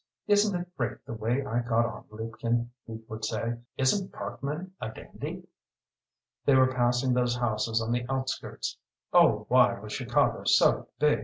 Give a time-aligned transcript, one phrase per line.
[0.25, 3.59] "Isn't it great the way I got on, liebchen?" he would say.
[3.77, 5.47] "Isn't Parkman a dandy?"
[6.43, 8.79] They were passing those houses on the outskirts.
[9.13, 11.19] Oh why was Chicago so big!